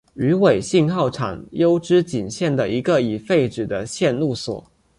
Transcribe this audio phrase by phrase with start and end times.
[0.15, 4.65] 羽尾信号场筱之井线的一个已废止的线路所。